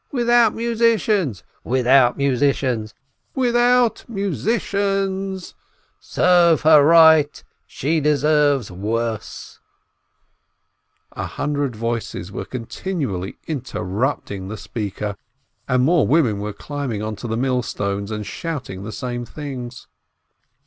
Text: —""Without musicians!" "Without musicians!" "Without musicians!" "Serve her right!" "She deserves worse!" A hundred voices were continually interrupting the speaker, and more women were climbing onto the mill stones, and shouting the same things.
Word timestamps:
—""Without 0.11 0.55
musicians!" 0.55 1.43
"Without 1.75 2.17
musicians!" 2.17 2.95
"Without 3.35 4.03
musicians!" 4.09 5.53
"Serve 5.99 6.61
her 6.61 6.83
right!" 6.83 7.43
"She 7.77 7.99
deserves 7.99 8.71
worse!" 8.71 9.59
A 11.11 11.27
hundred 11.27 11.75
voices 11.75 12.31
were 12.31 12.45
continually 12.45 13.37
interrupting 13.45 14.47
the 14.47 14.57
speaker, 14.57 15.15
and 15.67 15.83
more 15.83 16.07
women 16.07 16.39
were 16.39 16.51
climbing 16.51 17.03
onto 17.03 17.27
the 17.27 17.37
mill 17.37 17.61
stones, 17.61 18.09
and 18.09 18.25
shouting 18.25 18.81
the 18.83 18.91
same 18.91 19.23
things. 19.23 19.85